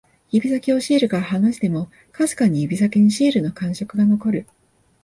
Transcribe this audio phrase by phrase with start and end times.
[0.31, 4.47] 指先をシールから離しても、かすかに指先にシールの感触が残る